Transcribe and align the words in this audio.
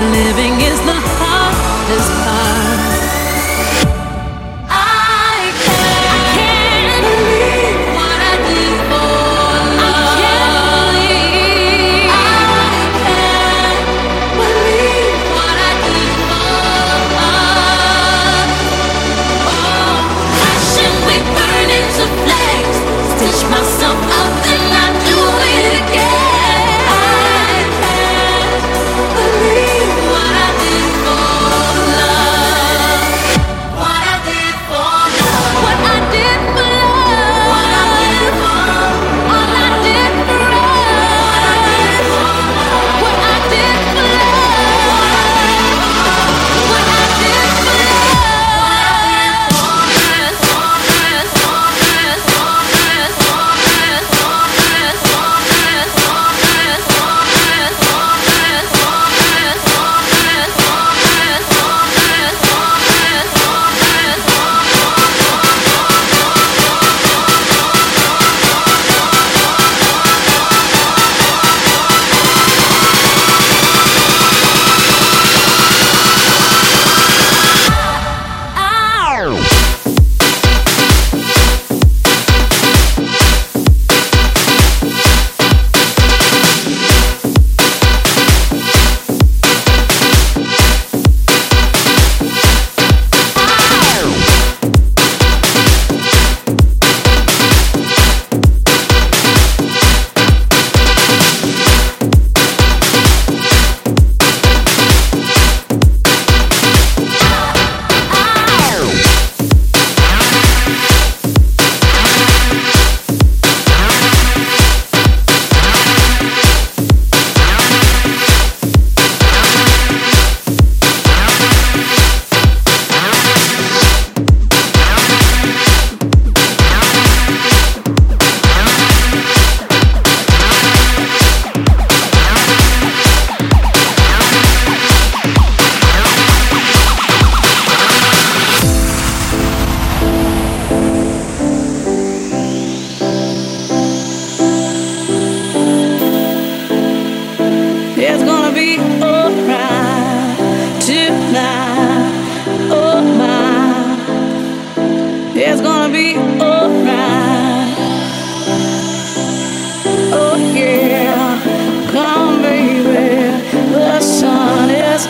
living 0.00 0.60
is 0.60 0.80
the 0.80 0.93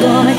gonna 0.00 0.29